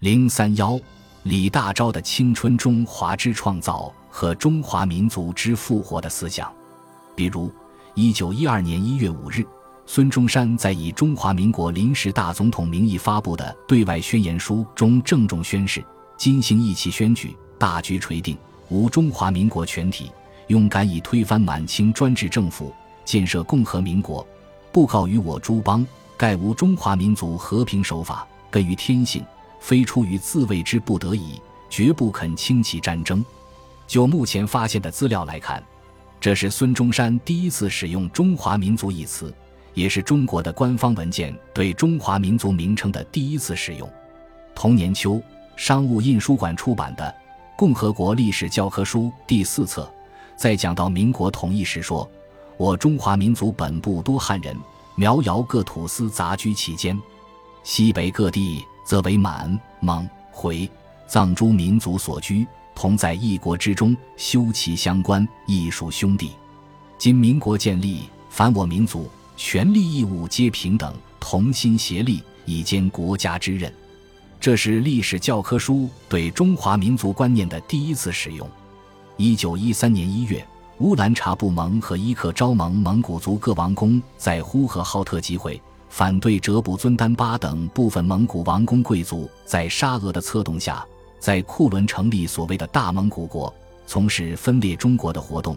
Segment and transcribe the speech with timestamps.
[0.00, 0.78] 零三幺，
[1.24, 6.52] 李大钊的青春中华之创造和中华民族之复活的思想，
[7.16, 7.50] 比如，
[7.94, 9.44] 一九一二年一月五日，
[9.86, 15.84] 孙中山在以中华民国临时大总统名义发布的对外宣言书中郑重宣誓：
[16.16, 18.38] 今行义气宣举，大局垂定，
[18.68, 20.12] 吾中华民国全体
[20.46, 22.72] 勇敢以推翻满清专制政府，
[23.04, 24.24] 建设共和民国，
[24.70, 25.84] 布告于我诸邦，
[26.16, 29.20] 盖无中华民族和平守法，根于天性。
[29.60, 33.24] 非出于自卫之不得已，绝不肯轻启战争。
[33.86, 35.62] 就目前发现的资料来看，
[36.20, 39.32] 这是孙中山第一次使用“中华民族”一词，
[39.74, 43.90] 也是中国的官方文件对中华民族名称的第一次使用。
[44.54, 45.22] 同年秋，
[45.56, 47.04] 商务印书馆出版的
[47.56, 49.90] 《共和国历史教科书》第四册，
[50.36, 52.08] 在讲到民国统一时说
[52.58, 54.56] ：“我中华民族本部多汉人，
[54.96, 57.00] 苗瑶各土司杂居其间，
[57.62, 60.66] 西北各地。”则为满、蒙、回、
[61.06, 66.30] 藏诸民族所居，同在一国之中，休戚相关，亦属兄弟。
[66.96, 70.90] 今民国建立，凡我民族权利义务皆平等，
[71.20, 73.70] 同心协力，以兼国家之任。
[74.40, 78.48] 这是历史教科书对中华民族观念的第一次使用。
[79.18, 80.42] 一九一三年一月，
[80.78, 85.60] 乌兰察布盟和伊克昭盟蒙古族各王公在呼和浩特集会。
[85.88, 90.86] 反对哲卜尊丹巴等部分蒙古王公贵族在沙俄的策动下，
[91.18, 93.52] 在库伦成立所谓的大蒙古国，
[93.86, 95.56] 从事分裂中国的活动。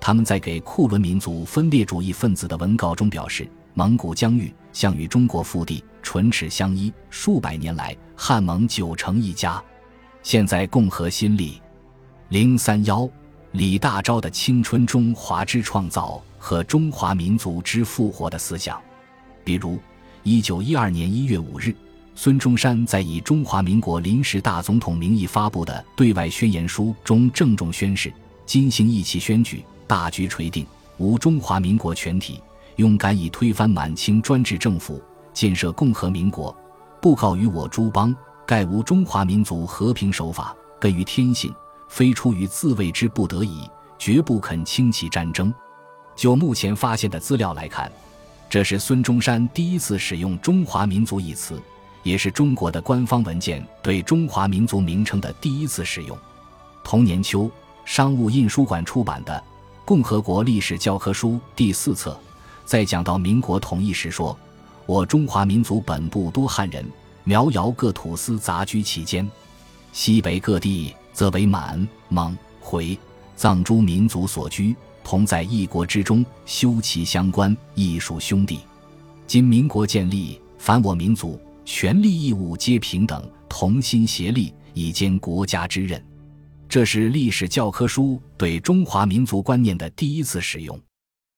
[0.00, 9.62] 他们在给库伦民族分裂主义分子的文告中表示：“蒙古疆域向与中国腹地唇齿相依，数百年来汉蒙九成一家。
[10.22, 11.60] 现在共和新立。”
[12.28, 13.08] 零三幺，
[13.52, 18.80] 李大钊的青春中华之创造和中华民族之复活的思想。
[19.46, 19.78] 比如，
[20.24, 21.72] 一九一二年一月五日，
[22.16, 28.12] 孙中山在以中华民国临时大总统名义发布的对外宣言书中郑重宣誓：
[28.44, 30.66] 今行义气宣举，大局垂定，
[30.98, 32.42] 吾中华民国全体
[32.74, 35.00] 勇敢以推翻满清专制政府，
[35.32, 36.52] 建设共和民国，
[37.00, 38.12] 布告于我诸邦，
[38.44, 41.54] 盖无中华民族和平守法，根于天性，
[41.88, 45.54] 非出于自卫之不得已，绝不肯轻启战争。
[46.16, 47.88] 就目前发现的资料来看。
[48.48, 51.60] 这是孙中山第一次使用“中华民族”一词，
[52.04, 56.16] 也是中国的官方文件对中华民族名称的第一次使用。
[56.84, 57.50] 同年秋，
[57.84, 59.34] 商务印书馆出版的
[59.84, 62.18] 《共和国历史教科书》第四册，
[62.64, 64.38] 在讲到民国统一时说
[64.86, 66.84] ：“我中华民族本部多汉人，
[67.24, 69.28] 苗瑶各土司杂居其间，
[69.92, 72.96] 西北各地则为满、蒙、回、
[73.34, 74.74] 藏诸民族所居。”
[75.06, 78.58] 同在一国之中，休戚相关，亦属兄弟。
[79.24, 86.04] 今民国建立，凡我民族权利义务皆平等，同心协力，以兼国家之任。
[86.68, 90.76] 这是历史教科书对中华民族观念的第一次使用。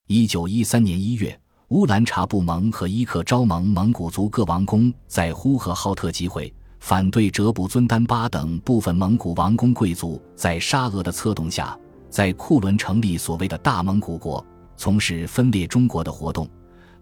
[0.07, 6.51] 一九一三年一月，乌兰察布盟和伊克昭盟蒙古族各王公在呼和浩特集会，
[6.81, 11.79] 反对哲卜尊丹巴等部分蒙古王公贵族在沙俄的策动下。
[12.11, 14.45] 在库伦成立所谓的大蒙古国，
[14.77, 16.49] 从事分裂中国的活动。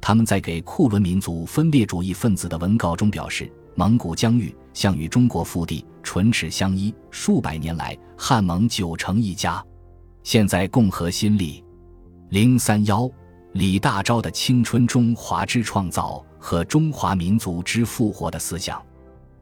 [0.01, 9.65] 他们在给库伦民族分裂主义分子的文告中表示：“蒙古疆域向与中国腹地唇齿相依，数百年来汉蒙九成一家。
[10.23, 11.65] 现在共和新立。”
[12.31, 13.09] 零三幺，
[13.53, 18.83] 李大钊的青春中华之创造和中华民族之复活的思想，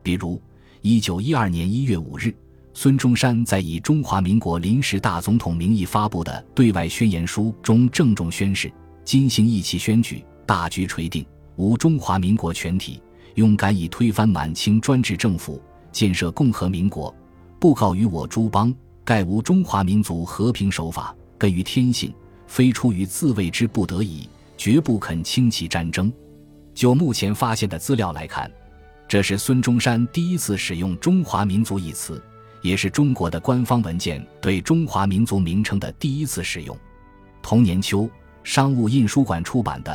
[0.03, 0.41] 比如
[0.82, 2.34] 一九一二年一月五日。
[2.76, 8.70] 孙中山在以中华民国临时大总统名义发布的对外宣言书中郑重宣誓：
[9.04, 11.24] 今行义气宣举，大局垂定，
[11.54, 13.00] 吾中华民国全体
[13.36, 15.62] 勇敢以推翻满清专制政府，
[15.92, 17.14] 建设共和民国，
[17.60, 18.74] 布告于我诸邦，
[19.04, 22.12] 盖无中华民族和平守法，根于天性，
[22.48, 26.12] 非出于自卫之不得已，绝不肯轻启战争。
[26.74, 28.50] 就目前发现的资料来看，
[29.06, 32.20] 这是孙中山第一次使用“中华民族”一词。
[32.65, 36.75] 也是中国的官方文件对中华民族名称的第一次使用。
[37.43, 38.09] 同年秋，
[38.43, 39.93] 商务印书馆出版的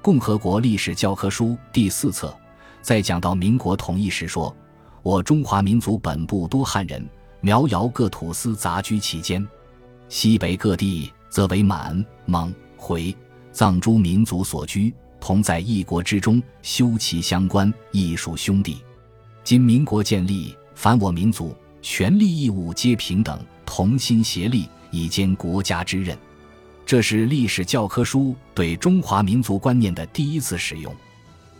[0.00, 2.32] 共和国历史教科书》第四册，
[2.80, 4.54] 在讲到民国统一时说
[5.02, 7.04] ：“我中华民族本部多汉人，
[7.40, 9.44] 苗瑶各土司杂居其间，
[10.08, 13.12] 西北各地则为满、蒙、回、
[13.50, 18.80] 藏诸民族所居，同在一国之中，休戚相关，亦属兄弟。
[19.42, 23.36] 今民国建立，凡我民族。”权利义务皆平等，
[23.66, 26.16] 同心协力，以兼国家之任。
[26.86, 30.94] 这是历史教科书对中华民族观念的第一次使用。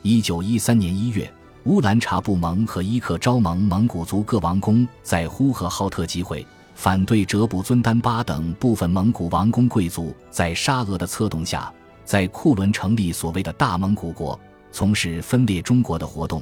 [0.02, 1.28] 一九一三年一月，
[1.64, 6.46] 乌兰察布盟和伊克昭盟蒙古族各王公在呼和浩特集会，
[6.76, 11.72] 反对哲卜尊丹巴等部分蒙古王公贵族在沙俄的策动下，
[12.04, 14.38] 在库伦成立所谓的大蒙古国，
[14.70, 16.40] 从事分裂中国的活动。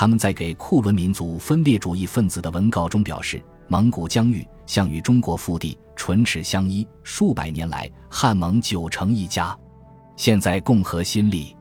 [0.00, 9.58] 他们在给库伦民族分裂主义分子的文稿中表示：“蒙古疆域向与中国腹地唇齿相依，数百年来汉蒙九成一家。
[10.14, 11.56] 现在共和新立。”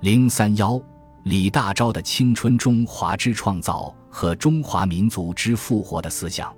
[0.00, 0.80] 零三幺，
[1.24, 6.50] 李大钊的青春中华之创造和中华民族之复活的思想，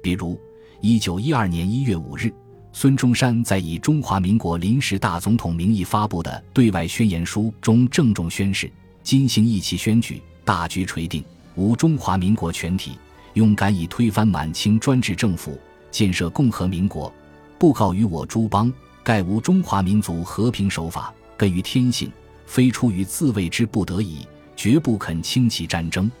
[0.00, 0.40] 比如
[0.80, 2.32] 一九一二年一月五日，
[2.72, 8.72] 孙中山在以中华民国临时大总统名义发布的对外宣言书中郑重宣誓
[9.02, 12.98] ：“今行义气宣举。”大局垂定，吾中华民国全体
[13.32, 15.58] 勇敢以推翻满清专制政府，
[15.90, 17.10] 建设共和民国，
[17.58, 18.70] 布告于我诸邦，
[19.02, 22.12] 盖无中华民族和平守法，根于天性，
[22.44, 26.12] 非出于自卫之不得已，绝不肯轻启战争。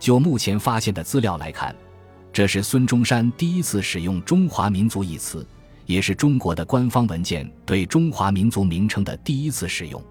[0.00, 1.72] 就目前发现的资料来看，
[2.32, 5.46] 这是孙中山第一次使用“中华民族”一词，
[5.86, 10.02] 也是中国的官方文件对中华民族名称的第一次使用。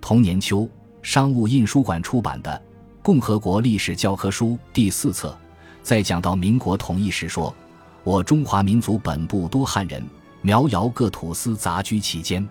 [0.00, 0.66] 同年秋，
[1.02, 2.62] 商务印书馆出版的。
[3.02, 5.36] 共和国历史教科书第四册，
[5.82, 7.52] 在讲到民国统一时说
[8.04, 10.00] ：“我中华民族本部多汉人，
[10.40, 12.48] 苗瑶各土司杂居其间，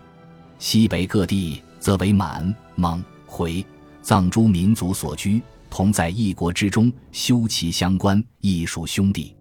[0.59, 3.65] 西北各地则为满、蒙、回、
[4.01, 9.33] 藏诸民族所居，同在一国之中，休戚相关，亦属兄弟。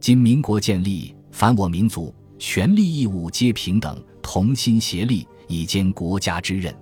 [0.00, 6.74] 今民国建立，凡我民族权利义务皆平等，同心协力，以兼国家之任。”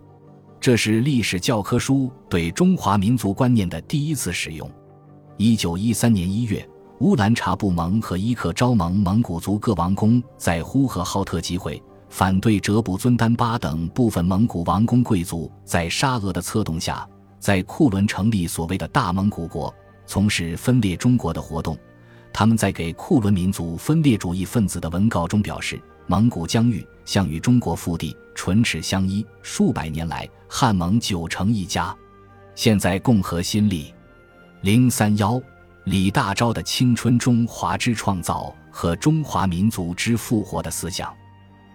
[0.60, 4.68] 这是历史教科书对中华民族观念的第一次使用。
[5.36, 6.66] 一九一三年一月，
[7.00, 17.06] 乌兰察布盟和伊克昭盟蒙古族各王公在呼和浩特集会，反对哲卜尊丹巴等部分蒙古王公贵族在沙俄的策动下，
[17.38, 19.72] 在库伦成立所谓的大蒙古国，
[20.04, 21.76] 从事分裂中国的活动。
[22.32, 25.80] 他们在给库伦民族分裂主义分子的文稿中表示。
[26.08, 31.94] 蒙古疆域向与中国腹地唇齿相依，数百年来汉蒙九成一家。
[32.54, 33.92] 现在共和新立。
[34.62, 35.40] 零三幺，
[35.84, 41.12] 李大钊的青春中华之创造和中华民族之复活的思想，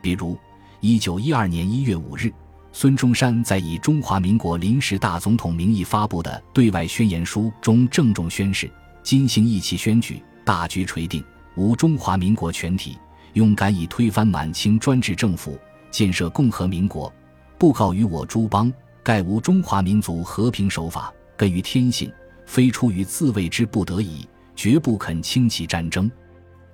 [0.02, 0.38] 比如
[0.80, 2.34] 一九一二年一月五日，
[2.72, 8.70] 孙中山在以中华民国临时大总统名义发布的对外宣言书中郑重宣誓：
[9.04, 11.24] 今行义旗宣举，大局垂定，
[11.56, 12.98] 吾中华民国全体。
[13.34, 15.58] 勇敢以推翻满清专制政府，
[15.90, 17.12] 建设共和民国，
[17.58, 18.72] 布告于我诸邦，
[19.04, 22.12] 盖无中华民族和平守法，根于天性，
[22.46, 26.12] 非出于自卫之不得已，绝不肯轻启战争。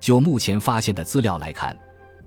[0.00, 1.76] 就目前发现的资料来看，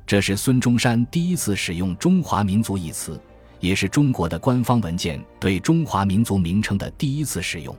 [0.06, 3.20] 这是孙中山第一次使用“中华民族”一词，
[3.60, 7.76] 也是中国的官方文件对中华民族名称的第一次使用。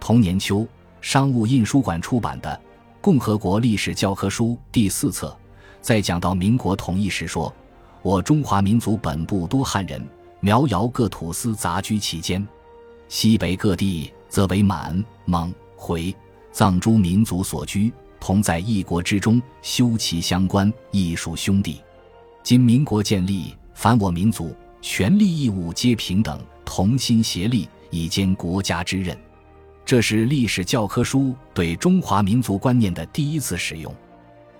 [0.00, 0.66] 同年秋，
[1.00, 2.48] 商务印书馆出版的
[3.00, 5.36] 《共和国历史教科书》第四册。
[5.80, 7.52] 在讲到民国统一时说
[8.02, 10.06] ：“我中华民族本部多汉人，
[10.40, 12.46] 苗瑶各土司杂居其间，
[13.08, 16.14] 西北各地则为满、蒙、回、
[16.52, 21.80] 藏诸民族所居，同在一国之中，休戚相关，亦属兄弟。
[22.42, 29.16] 今民国建立，凡我民族权利义务皆平等，同心协力，以兼国家之任。”
[29.84, 33.92] 这是历史教科书对中华民族观念的第一次使用。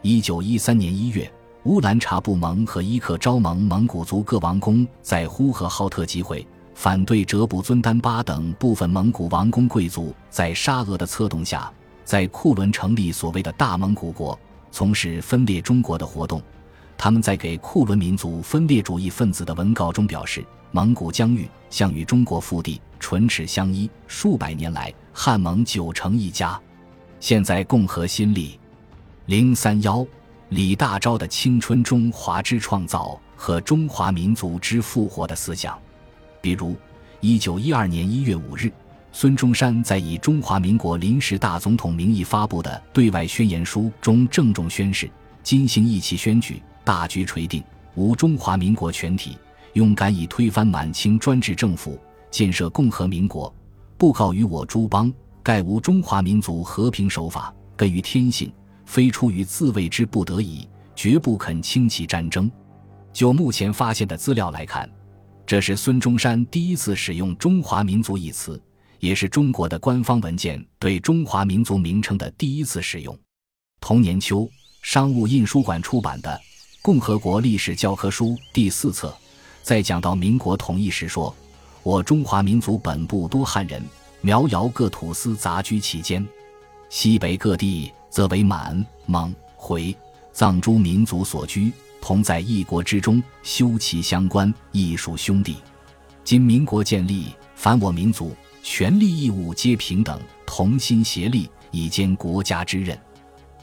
[0.02, 1.30] 一九一三年一月，
[1.64, 11.70] 乌兰察布盟和伊克昭盟蒙古族各王公在呼和浩特集会，反对哲卜尊丹巴等部分蒙古王公贵族在沙俄的策动下，
[12.02, 14.38] 在库伦成立所谓的大蒙古国，
[14.72, 16.40] 从事分裂中国的活动。
[16.96, 20.42] 他们在给库伦民族分裂主义分子的文稿中表示
[20.72, 26.58] ：“蒙古疆域向与中国腹地唇齿相依，数百年来汉蒙九成一家。
[27.20, 28.58] 现在共和新立。”
[29.26, 30.04] 零三幺，
[30.48, 35.78] 李大钊的青春中华之创造和中华民族之复活的思想，
[36.40, 36.74] 比如
[37.20, 38.72] 一九一二年一月五日，
[39.12, 45.08] 孙中山在以中华民国临时大总统名义发布的对外宣言书中郑重宣誓：
[45.44, 47.62] 今行义旗宣举，大局垂定，
[47.94, 49.38] 吾中华民国全体
[49.74, 51.96] 勇敢以推翻满清专制政府，
[52.32, 53.54] 建设共和民国，
[53.96, 58.50] 布告于我诸邦，盖无中华民族和平守法，根于天性。
[58.90, 62.50] 非出于自卫之不得已，绝不肯轻启战争。
[63.12, 64.90] 就目前发现的资料来看，
[65.46, 68.60] 这是孙中山第一次使用“中华民族”一词，
[68.98, 73.16] 也是中国的官方文件对中华民族名称的第一次使用。
[73.80, 74.50] 同年秋，
[74.82, 76.28] 商务印书馆出版的
[76.82, 79.16] 《共和国历史教科书》第四册，
[79.62, 81.32] 在讲到民国统一时说
[81.84, 83.80] ：“我中华民族本部多汉人，
[84.20, 86.26] 苗瑶各土司杂居其间。
[86.88, 89.96] 西北各地则为满、蒙、回、
[90.32, 95.56] 藏诸民族所居，同在一国之中，休戚相关，亦属兄弟。
[96.24, 102.98] 今民国建立，凡我民族权利义务皆平等，同心协力，以兼国家之任。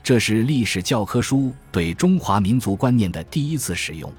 [0.01, 4.11] 这是历史教科书对中华民族观念的第一次使用。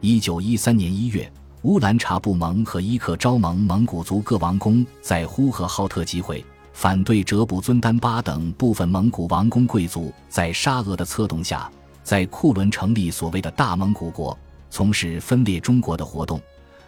[0.00, 1.30] 一九一三年一月，
[1.62, 6.44] 乌兰察布盟和伊克昭盟蒙古族各王公在呼和浩特集会。
[6.78, 11.68] 反对哲卜尊丹巴等部分蒙古王公贵族在沙俄的策动下，
[12.04, 14.38] 在库伦成立所谓的大蒙古国，
[14.70, 16.40] 从事分裂中国的活动。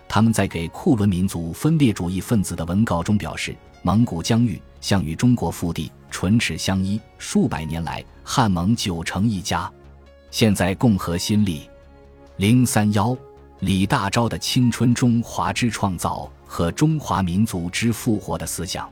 [0.08, 9.68] 他们在给库伦民族分裂主义分子的文稿中表示：“蒙古疆域向与中国腹地唇齿相依，数百年来汉蒙九成一家，
[10.30, 11.68] 现在共和新立。”
[12.38, 13.16] 零三幺，
[13.58, 18.88] 李大钊的青春中华之创造和中华民族之复活的思想。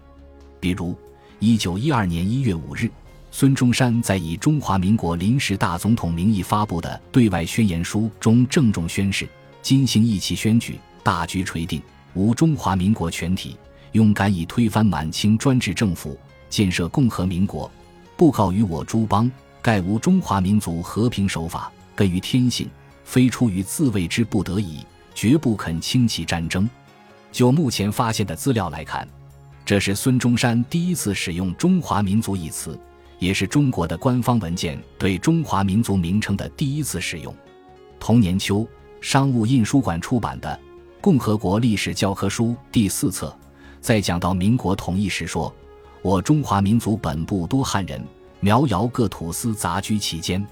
[0.61, 0.97] 比如，
[1.39, 2.91] 一九一二年一月五日，
[3.31, 9.29] 孙中山在以中华民国临时大总统名义发布的对外宣言书中郑重宣誓：
[9.63, 11.81] 今行义旗宣举，大局垂定，
[12.15, 13.57] 吾中华民国全体
[13.93, 17.71] 勇敢以推翻满清专制政府，建设共和民国，
[18.17, 19.31] 不告于我诸邦，
[19.63, 22.69] 盖无中华民族和平守法，根于天性，
[23.05, 24.79] 非出于自卫之不得已，
[25.15, 26.69] 绝不肯轻启战争。
[27.31, 29.07] 就目前发现的资料来看。
[29.69, 32.81] 这是孙中山第一次使用“中华民族”一词，
[33.19, 37.37] 也是中国的官方文件对中华民族名称的第一次使用。
[38.01, 38.67] 同年秋，
[39.03, 40.49] 商务印书馆出版的
[41.03, 43.37] 《共和国历史教科书》第四册，
[43.79, 45.55] 在讲到民国统一时说
[46.01, 48.03] ：“我中华民族本部多汉人，
[48.41, 50.43] 苗瑶各土司杂居其间，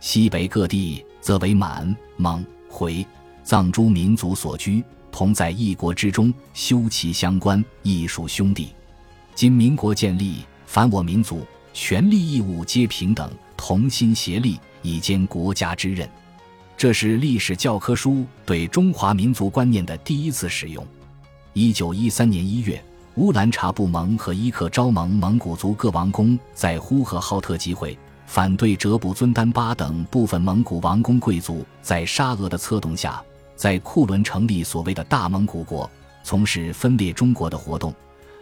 [0.00, 3.06] 西北各地则为满、蒙、回、
[3.42, 8.68] 藏诸民族所居。”同在一国之中，休戚相关，亦属兄弟。
[9.34, 16.08] 今民国建立，凡我民族权利义务皆平等，同心协力，以兼国家之任。
[16.76, 20.86] 这是历史教科书对中华民族观念的第一次使用。
[21.52, 22.82] 一九一三年一月，
[23.16, 33.22] 乌兰察布盟和伊克昭盟蒙古族各王公在呼和浩特集会，反对哲卜尊丹巴等部分蒙古王公贵族在沙俄的策动下。
[33.60, 35.88] 在库伦成立所谓的大蒙古国，
[36.22, 37.94] 从事分裂中国的活动。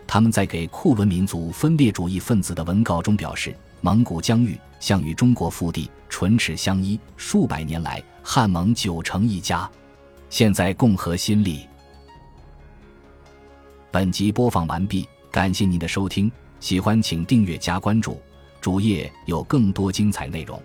[0.06, 9.68] 他们在给库伦民族分裂主义分子的文稿中表示：“蒙古疆域向与中国腹地唇齿相依，数百年来汉蒙九成一家，
[10.30, 11.66] 现在共和新立。”
[13.90, 18.22] 本集播放完毕，感谢您的收听，喜欢请订阅加关注，
[18.60, 20.62] 主页有更多精彩内容。